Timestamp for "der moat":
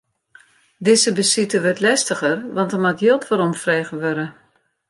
2.73-3.01